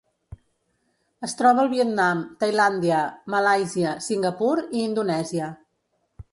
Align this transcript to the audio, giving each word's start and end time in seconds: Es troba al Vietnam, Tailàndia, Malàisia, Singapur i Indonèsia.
Es 1.27 1.35
troba 1.41 1.61
al 1.63 1.69
Vietnam, 1.73 2.23
Tailàndia, 2.45 3.03
Malàisia, 3.37 3.95
Singapur 4.09 4.55
i 4.65 4.85
Indonèsia. 4.89 5.55